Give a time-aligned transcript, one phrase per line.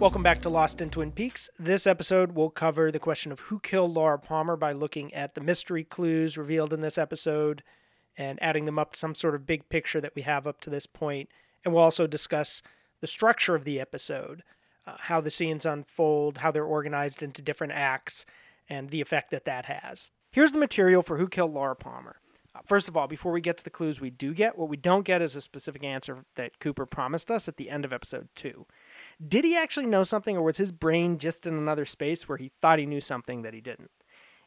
[0.00, 1.50] Welcome back to Lost in Twin Peaks.
[1.58, 5.42] This episode will cover the question of who killed Laura Palmer by looking at the
[5.42, 7.62] mystery clues revealed in this episode
[8.16, 10.70] and adding them up to some sort of big picture that we have up to
[10.70, 11.28] this point.
[11.62, 12.62] And we'll also discuss
[13.02, 14.42] the structure of the episode,
[14.86, 18.24] uh, how the scenes unfold, how they're organized into different acts,
[18.70, 20.10] and the effect that that has.
[20.30, 22.16] Here's the material for Who Killed Laura Palmer.
[22.54, 24.78] Uh, first of all, before we get to the clues we do get, what we
[24.78, 28.30] don't get is a specific answer that Cooper promised us at the end of episode
[28.34, 28.64] 2.
[29.26, 32.52] Did he actually know something, or was his brain just in another space where he
[32.62, 33.90] thought he knew something that he didn't?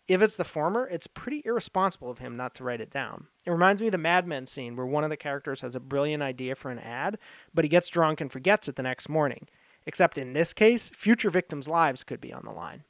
[0.08, 3.28] If it's the former, it's pretty irresponsible of him not to write it down.
[3.46, 5.80] It reminds me of the Mad Men scene where one of the characters has a
[5.80, 7.20] brilliant idea for an ad,
[7.54, 9.48] but he gets drunk and forgets it the next morning.
[9.86, 12.84] Except in this case, future victims' lives could be on the line.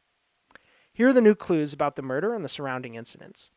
[0.91, 3.51] Here are the new clues about the murder and the surrounding incidents.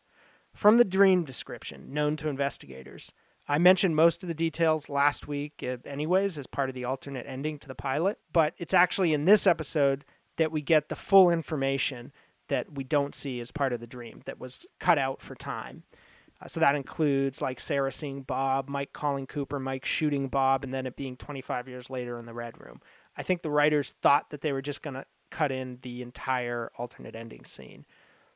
[0.54, 3.12] From the dream description, known to investigators,
[3.48, 7.26] I mentioned most of the details last week, uh, anyways, as part of the alternate
[7.28, 10.04] ending to the pilot, but it's actually in this episode
[10.36, 12.12] that we get the full information
[12.48, 15.84] that we don't see as part of the dream that was cut out for time.
[16.40, 20.74] Uh, so that includes like Sarah seeing Bob, Mike calling Cooper, Mike shooting Bob, and
[20.74, 22.80] then it being 25 years later in the Red Room.
[23.16, 26.70] I think the writers thought that they were just going to cut in the entire
[26.76, 27.86] alternate ending scene.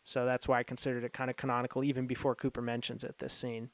[0.04, 3.34] So that's why I considered it kind of canonical even before Cooper mentions it, this
[3.34, 3.70] scene.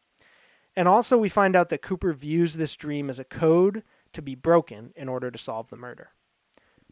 [0.77, 3.83] And also, we find out that Cooper views this dream as a code
[4.13, 6.11] to be broken in order to solve the murder.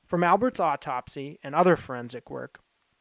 [0.07, 2.61] From Albert's autopsy and other forensic work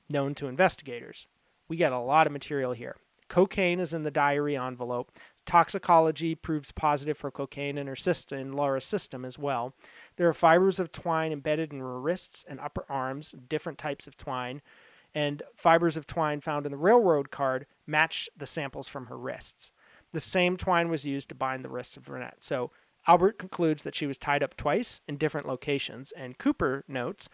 [0.10, 1.28] known to investigators,
[1.70, 2.98] we get a lot of material here.
[3.30, 5.12] Cocaine is in the diary envelope.
[5.46, 9.74] Toxicology proves positive for cocaine in her system, in Laura's system as well.
[10.18, 14.18] There are fibers of twine embedded in her wrists and upper arms, different types of
[14.18, 14.62] twine,
[15.16, 19.72] and fibers of twine found in the railroad card match the samples from her wrists.
[20.14, 22.42] The same twine was used to bind the wrists of Ronette.
[22.42, 22.72] So
[23.08, 27.28] Albert concludes that she was tied up twice in different locations, and Cooper notes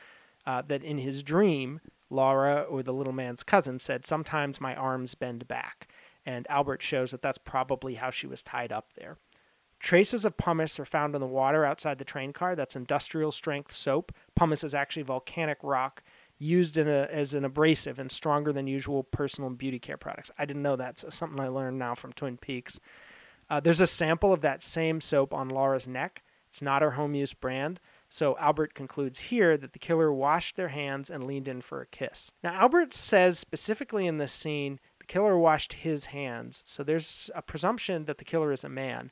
[0.46, 5.14] uh, that in his dream, Laura, or the little man's cousin, said, Sometimes my arms
[5.14, 5.90] bend back.
[6.26, 9.18] And Albert shows that that's probably how she was tied up there.
[9.80, 12.56] Traces of pumice are found in the water outside the train car.
[12.56, 14.12] That's industrial strength soap.
[14.36, 16.04] Pumice is actually volcanic rock
[16.40, 20.32] used in a, as an abrasive and stronger than usual personal and beauty care products.
[20.38, 21.00] I didn't know that.
[21.00, 22.80] So something I learned now from Twin Peaks.
[23.50, 26.24] Uh, there's a sample of that same soap on Laura's neck.
[26.50, 27.80] It's not her home use brand.
[28.10, 31.86] So Albert concludes here that the killer washed their hands and leaned in for a
[31.88, 32.32] kiss.
[32.44, 36.64] Now, Albert says specifically in this scene, the killer washed his hands.
[36.66, 39.12] So there's a presumption that the killer is a man.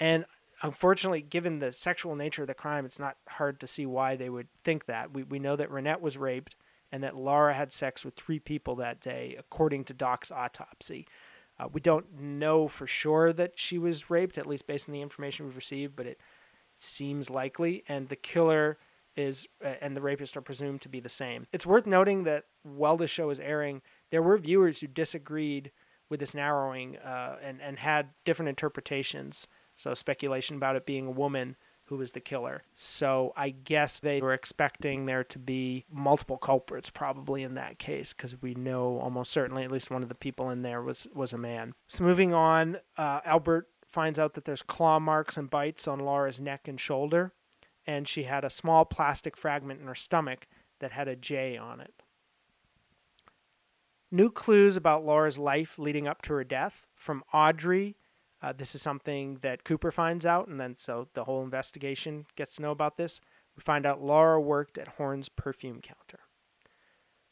[0.00, 0.24] And
[0.62, 4.30] unfortunately, given the sexual nature of the crime, it's not hard to see why they
[4.30, 5.12] would think that.
[5.12, 6.56] We, we know that Ronette was raped
[6.92, 11.06] and that Laura had sex with three people that day, according to Doc's autopsy.
[11.58, 15.02] Uh, we don't know for sure that she was raped, at least based on the
[15.02, 16.20] information we've received, but it
[16.78, 17.84] seems likely.
[17.88, 18.78] And the killer
[19.16, 21.46] is uh, and the rapist are presumed to be the same.
[21.52, 25.72] It's worth noting that while the show is airing, there were viewers who disagreed
[26.08, 29.46] with this narrowing uh, and and had different interpretations.
[29.78, 32.62] So speculation about it being a woman who was the killer.
[32.74, 38.12] So I guess they were expecting there to be multiple culprits probably in that case
[38.12, 41.32] because we know almost certainly at least one of the people in there was was
[41.32, 41.74] a man.
[41.86, 46.40] So moving on, uh, Albert finds out that there's claw marks and bites on Laura's
[46.40, 47.32] neck and shoulder,
[47.86, 50.46] and she had a small plastic fragment in her stomach
[50.80, 52.02] that had a J on it.
[54.10, 57.96] New clues about Laura's life leading up to her death from Audrey
[58.42, 62.56] uh, this is something that Cooper finds out, and then so the whole investigation gets
[62.56, 63.20] to know about this.
[63.56, 66.20] We find out Laura worked at Horne's perfume counter.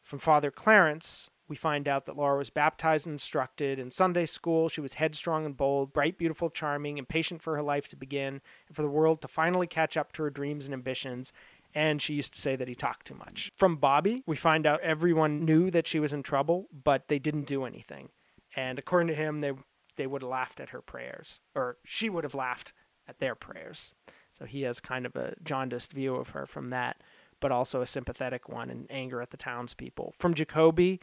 [0.02, 4.68] From Father Clarence, we find out that Laura was baptized and instructed in Sunday school.
[4.68, 8.74] She was headstrong and bold, bright, beautiful, charming, impatient for her life to begin and
[8.74, 11.32] for the world to finally catch up to her dreams and ambitions.
[11.74, 13.52] And she used to say that he talked too much.
[13.56, 17.46] From Bobby, we find out everyone knew that she was in trouble, but they didn't
[17.46, 18.08] do anything.
[18.56, 19.52] And according to him, they
[19.96, 22.72] they would have laughed at her prayers, or she would have laughed
[23.08, 23.92] at their prayers.
[24.38, 27.02] So he has kind of a jaundiced view of her from that,
[27.40, 30.14] but also a sympathetic one and anger at the townspeople.
[30.18, 31.00] From Jacoby,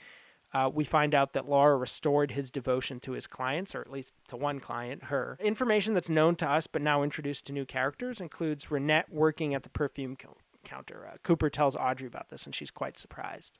[0.53, 4.13] uh, we find out that Laura restored his devotion to his clients, or at least
[4.27, 5.37] to one client, her.
[5.41, 9.63] Information that's known to us but now introduced to new characters includes Ronette working at
[9.63, 11.09] the perfume co- counter.
[11.11, 13.57] Uh, Cooper tells Audrey about this, and she's quite surprised.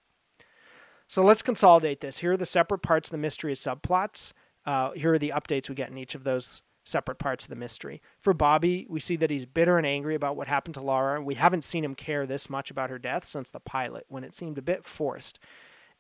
[1.07, 2.19] So let's consolidate this.
[2.19, 4.33] Here are the separate parts of the mystery subplots.
[4.65, 7.56] Uh, here are the updates we get in each of those separate parts of the
[7.56, 8.01] mystery.
[8.19, 11.21] For Bobby, we see that he's bitter and angry about what happened to Laura.
[11.21, 14.36] We haven't seen him care this much about her death since the pilot, when it
[14.36, 15.39] seemed a bit forced.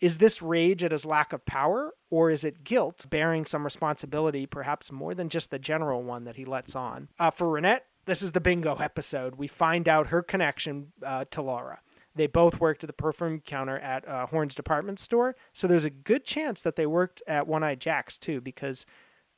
[0.01, 4.45] Is this rage at his lack of power, or is it guilt bearing some responsibility,
[4.45, 7.07] perhaps more than just the general one that he lets on?
[7.17, 9.35] Uh, for Ronette, This is the bingo episode.
[9.35, 11.79] We find out her connection uh, to Laura.
[12.15, 15.89] They both worked at the perfume counter at uh, Horne's department store, so there's a
[15.89, 18.85] good chance that they worked at One Eye Jack's too, because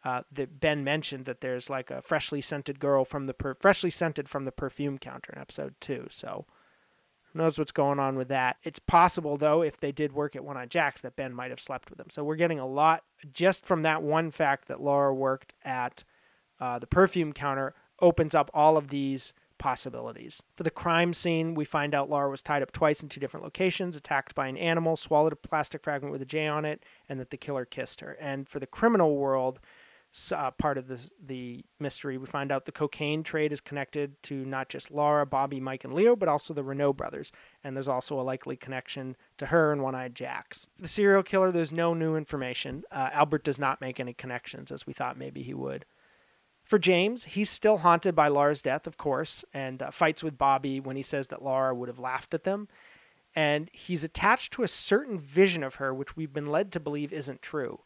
[0.03, 0.21] uh,
[0.59, 4.45] Ben mentioned that there's like a freshly scented girl from the per- freshly scented from
[4.45, 6.05] the perfume counter in episode two.
[6.11, 6.45] So
[7.31, 8.57] who knows what's going on with that?
[8.63, 11.59] It's possible though, if they did work at One Eye Jack's, that Ben might have
[11.59, 12.09] slept with them.
[12.11, 16.03] So we're getting a lot just from that one fact that Laura worked at
[16.59, 20.41] uh, the perfume counter opens up all of these possibilities.
[20.55, 23.43] For the crime scene, we find out Laura was tied up twice in two different
[23.43, 27.19] locations, attacked by an animal, swallowed a plastic fragment with a J on it, and
[27.19, 28.13] that the killer kissed her.
[28.13, 29.59] And for the criminal world,
[30.31, 32.17] uh, part of the the mystery.
[32.17, 35.93] We find out the cocaine trade is connected to not just Laura, Bobby, Mike, and
[35.93, 37.31] Leo, but also the Renault brothers.
[37.63, 40.67] And there's also a likely connection to her and One Eyed Jacks.
[40.79, 42.83] The serial killer, there's no new information.
[42.91, 45.85] Uh, Albert does not make any connections, as we thought maybe he would.
[46.65, 50.79] For James, he's still haunted by Lara's death, of course, and uh, fights with Bobby
[50.79, 52.67] when he says that Lara would have laughed at them.
[53.35, 57.13] And he's attached to a certain vision of her, which we've been led to believe
[57.13, 57.79] isn't true.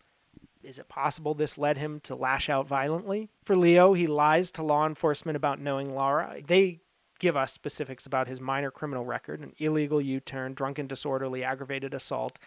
[0.63, 3.29] Is it possible this led him to lash out violently?
[3.43, 6.41] For Leo, he lies to law enforcement about knowing Lara.
[6.45, 6.79] They
[7.19, 11.93] give us specifics about his minor criminal record an illegal U turn, drunken disorderly, aggravated
[11.93, 12.39] assault.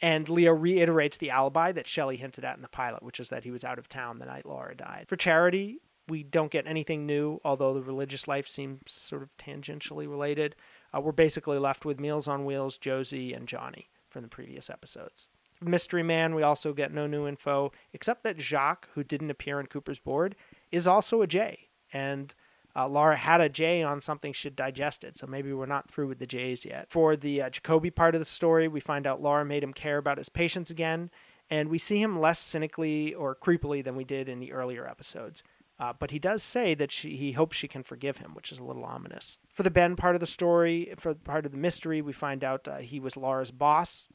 [0.00, 3.44] And Leo reiterates the alibi that Shelley hinted at in the pilot, which is that
[3.44, 5.06] he was out of town the night Laura died.
[5.08, 10.08] For Charity, we don't get anything new, although the religious life seems sort of tangentially
[10.08, 10.56] related.
[10.94, 15.28] Uh, we're basically left with Meals on Wheels, Josie, and Johnny from the previous episodes.
[15.62, 19.66] Mystery Man, we also get no new info, except that Jacques, who didn't appear in
[19.66, 20.36] Cooper's board,
[20.70, 21.68] is also a J.
[21.92, 22.34] And
[22.76, 26.18] uh, Laura had a J on something she'd digested, so maybe we're not through with
[26.18, 26.88] the J's yet.
[26.90, 29.98] For the uh, Jacoby part of the story, we find out Laura made him care
[29.98, 31.10] about his patients again,
[31.50, 35.42] and we see him less cynically or creepily than we did in the earlier episodes.
[35.78, 38.58] Uh, but he does say that she, he hopes she can forgive him, which is
[38.58, 39.38] a little ominous.
[39.52, 42.68] For the Ben part of the story, for part of the mystery, we find out
[42.68, 44.06] uh, he was Laura's boss,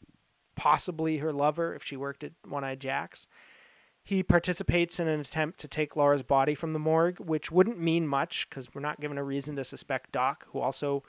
[0.55, 3.27] possibly her lover if she worked at One Eye Jack's.
[4.09, 8.07] He participates in an attempt to take Laura's body from the morgue, which wouldn't mean
[8.07, 11.03] much because we're not given a reason to suspect Doc, who also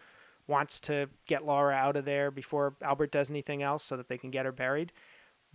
[0.47, 4.19] wants to get Laura out of there before Albert does anything else so that they
[4.19, 4.93] can get her buried.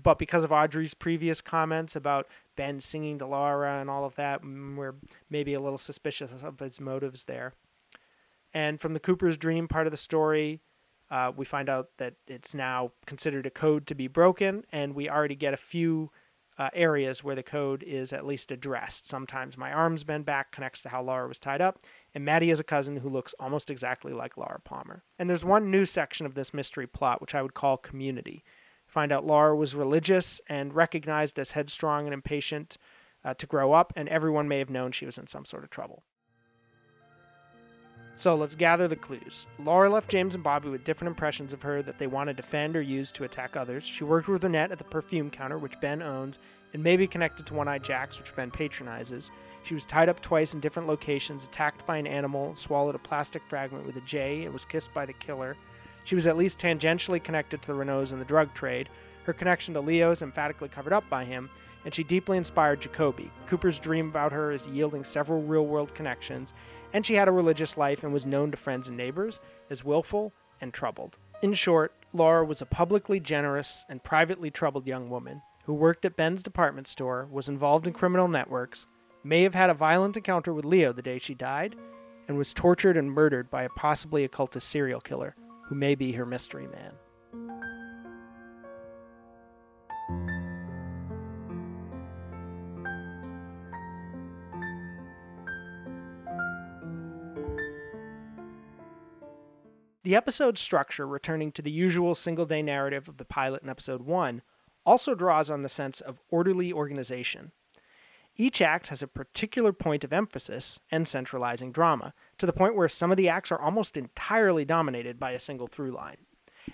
[0.01, 4.41] But because of Audrey's previous comments about Ben singing to Laura and all of that,
[4.41, 4.95] mm, we're
[5.29, 7.53] maybe a little suspicious of his motives there.
[8.55, 10.61] And from the Cooper's dream part of the story,
[11.11, 15.11] uh, we find out that it's now considered a code to be broken, and we
[15.11, 16.09] already get a few
[16.57, 19.09] uh, areas where the code is at least addressed.
[19.09, 21.79] Sometimes my arm's bent back connects to how Laura was tied up,
[22.13, 25.03] and Maddie is a cousin who looks almost exactly like Laura Palmer.
[25.19, 28.43] And there's one new section of this mystery plot, which I would call community.
[28.87, 32.77] Find out Laura was religious and recognized as headstrong and impatient
[33.25, 35.69] uh, to grow up, and everyone may have known she was in some sort of
[35.69, 36.03] trouble.
[38.17, 39.45] So let's gather the clues.
[39.59, 42.75] Laura left James and Bobby with different impressions of her that they want to defend
[42.75, 43.83] or use to attack others.
[43.83, 46.39] She worked with Annette at the perfume counter, which Ben owns,
[46.73, 49.31] and may be connected to One Eye Jack's, which Ben patronizes.
[49.63, 53.41] She was tied up twice in different locations, attacked by an animal, swallowed a plastic
[53.49, 55.57] fragment with a J, and was kissed by the killer.
[56.05, 58.89] She was at least tangentially connected to the Renaults and the drug trade.
[59.23, 61.49] Her connection to Leo is emphatically covered up by him,
[61.85, 63.31] and she deeply inspired Jacoby.
[63.47, 66.53] Cooper's dream about her is yielding several real world connections,
[66.93, 69.39] and she had a religious life and was known to friends and neighbors
[69.69, 71.15] as willful and troubled.
[71.41, 76.15] In short, Laura was a publicly generous and privately troubled young woman who worked at
[76.15, 78.85] Ben's department store, was involved in criminal networks,
[79.23, 81.75] may have had a violent encounter with Leo the day she died,
[82.27, 86.25] and was tortured and murdered by a possibly occultist serial killer who may be her
[86.25, 86.93] mystery man.
[100.05, 104.03] The episode structure, returning to the usual single day narrative of the pilot in episode
[104.03, 104.43] 1,
[104.85, 107.51] also draws on the sense of orderly organization.
[108.37, 112.87] Each act has a particular point of emphasis and centralizing drama, to the point where
[112.87, 116.27] some of the acts are almost entirely dominated by a single through line.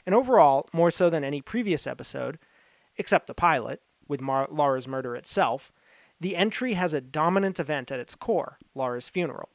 [0.06, 2.38] And overall, more so than any previous episode,
[2.98, 5.72] except the pilot, with Mar- Laura's murder itself,
[6.20, 9.48] the entry has a dominant event at its core Laura's funeral.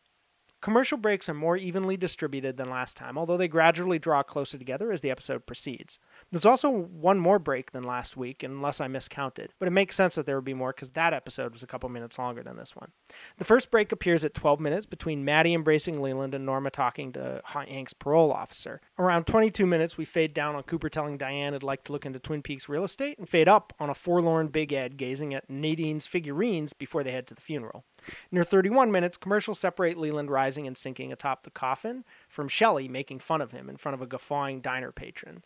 [0.62, 4.90] Commercial breaks are more evenly distributed than last time, although they gradually draw closer together
[4.90, 5.98] as the episode proceeds.
[6.32, 10.14] There's also one more break than last week, unless I miscounted, but it makes sense
[10.14, 12.74] that there would be more because that episode was a couple minutes longer than this
[12.74, 12.90] one.
[13.36, 17.42] The first break appears at 12 minutes between Maddie embracing Leland and Norma talking to
[17.44, 18.80] Hank's parole officer.
[18.98, 22.18] Around 22 minutes, we fade down on Cooper telling Diane he'd like to look into
[22.18, 26.06] Twin Peaks real estate, and fade up on a forlorn Big Ed gazing at Nadine's
[26.06, 27.84] figurines before they head to the funeral.
[28.30, 33.20] Near 31 minutes, commercials separate Leland rising and sinking atop the coffin from Shelley making
[33.20, 35.42] fun of him in front of a guffawing diner patron.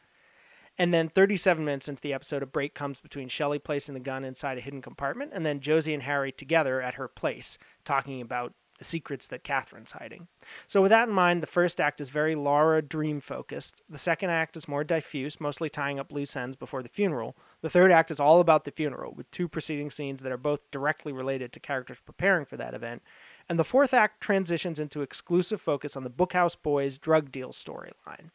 [0.78, 4.24] And then 37 minutes into the episode, a break comes between Shelley placing the gun
[4.24, 8.54] inside a hidden compartment and then Josie and Harry together at her place, talking about
[8.78, 10.26] the secrets that Catherine's hiding.
[10.66, 13.82] So, with that in mind, the first act is very Laura dream focused.
[13.90, 17.36] The second act is more diffuse, mostly tying up loose ends before the funeral.
[17.62, 20.70] The third act is all about the funeral, with two preceding scenes that are both
[20.70, 23.02] directly related to characters preparing for that event.
[23.48, 28.30] And the fourth act transitions into exclusive focus on the Bookhouse Boys drug deal storyline.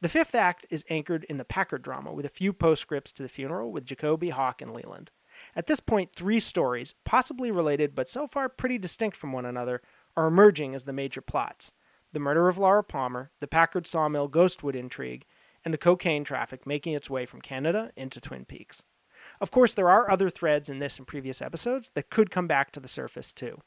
[0.00, 3.28] The fifth act is anchored in the Packard drama, with a few postscripts to the
[3.28, 5.10] funeral with Jacoby, Hawk, and Leland.
[5.56, 9.82] At this point, three stories, possibly related but so far pretty distinct from one another,
[10.16, 11.72] are emerging as the major plots
[12.12, 15.24] the murder of Laura Palmer, the Packard Sawmill Ghostwood intrigue,
[15.64, 18.82] and the cocaine traffic making its way from Canada into Twin Peaks.
[19.40, 22.70] Of course, there are other threads in this and previous episodes that could come back
[22.72, 23.60] to the surface too.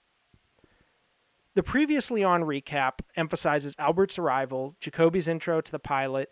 [1.56, 6.30] The previously on recap emphasizes Albert's arrival, Jacoby's intro to the pilot,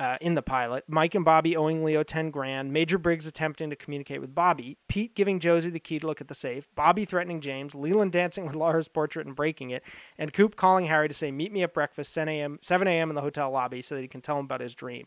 [0.00, 3.76] uh, in the pilot, Mike and Bobby owing Leo 10 grand, Major Briggs attempting to
[3.76, 7.42] communicate with Bobby, Pete giving Josie the key to look at the safe, Bobby threatening
[7.42, 9.82] James, Leland dancing with Laura's portrait and breaking it,
[10.16, 12.58] and Coop calling Harry to say, Meet me at breakfast 7 a.m.
[12.62, 13.10] 7 a.m.
[13.10, 15.06] in the hotel lobby so that he can tell him about his dream.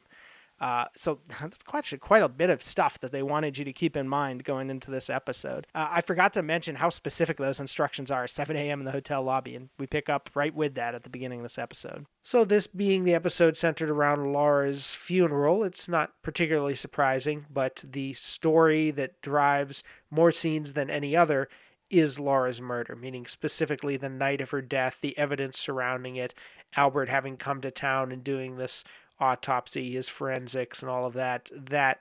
[0.63, 3.98] Uh, so that's quite, quite a bit of stuff that they wanted you to keep
[3.98, 5.67] in mind going into this episode.
[5.75, 8.79] Uh, I forgot to mention how specific those instructions are 7 a.m.
[8.79, 11.43] in the hotel lobby, and we pick up right with that at the beginning of
[11.43, 12.05] this episode.
[12.24, 18.13] So, this being the episode centered around Laura's funeral, it's not particularly surprising, but the
[18.13, 21.50] story that drives more scenes than any other
[21.89, 26.34] is Laura's murder, meaning specifically the night of her death, the evidence surrounding it,
[26.75, 28.84] Albert having come to town and doing this
[29.20, 31.50] autopsy, his forensics, and all of that.
[31.53, 32.00] That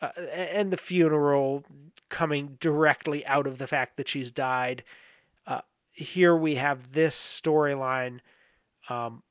[0.00, 1.64] uh, and the funeral
[2.08, 4.82] coming directly out of the fact that she's died.
[5.46, 8.20] Uh, here we have this storyline.
[8.88, 9.22] Um,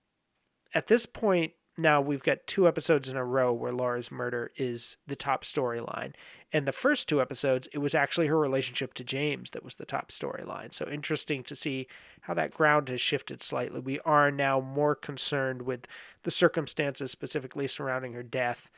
[0.73, 4.97] at this point, now we've got two episodes in a row where Laura's murder is
[5.07, 6.13] the top storyline.
[6.53, 9.85] And the first two episodes, it was actually her relationship to James that was the
[9.85, 10.73] top storyline.
[10.73, 11.87] So interesting to see
[12.21, 13.79] how that ground has shifted slightly.
[13.79, 15.87] We are now more concerned with
[16.23, 18.69] the circumstances specifically surrounding her death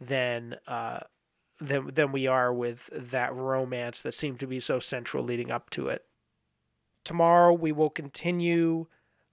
[0.00, 1.00] than uh,
[1.60, 5.70] than than we are with that romance that seemed to be so central leading up
[5.70, 6.04] to it.
[7.04, 8.86] Tomorrow we will continue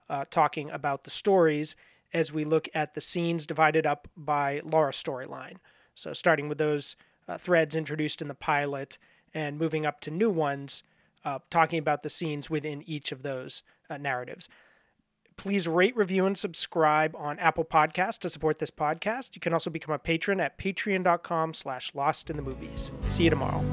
[0.08, 1.76] uh, talking about the stories
[2.14, 5.56] as we look at the scenes divided up by Laura's storyline.
[5.94, 6.96] So, starting with those
[7.28, 8.98] uh, threads introduced in the pilot
[9.34, 10.82] and moving up to new ones,
[11.24, 14.48] uh, talking about the scenes within each of those uh, narratives.
[15.36, 19.30] Please rate, review, and subscribe on Apple Podcasts to support this podcast.
[19.34, 22.90] You can also become a patron at patreon.com slash lost in the movies.
[23.08, 23.64] See you tomorrow.